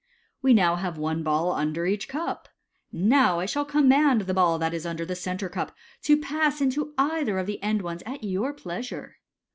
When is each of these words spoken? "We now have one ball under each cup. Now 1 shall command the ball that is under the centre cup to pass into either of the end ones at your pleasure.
"We 0.41 0.55
now 0.55 0.77
have 0.77 0.97
one 0.97 1.21
ball 1.21 1.51
under 1.51 1.85
each 1.85 2.07
cup. 2.09 2.49
Now 2.91 3.35
1 3.35 3.45
shall 3.45 3.65
command 3.65 4.21
the 4.21 4.33
ball 4.33 4.57
that 4.57 4.73
is 4.73 4.83
under 4.83 5.05
the 5.05 5.15
centre 5.15 5.47
cup 5.47 5.75
to 6.01 6.17
pass 6.19 6.59
into 6.59 6.95
either 6.97 7.37
of 7.37 7.45
the 7.45 7.61
end 7.61 7.83
ones 7.83 8.01
at 8.07 8.23
your 8.23 8.51
pleasure. 8.51 9.17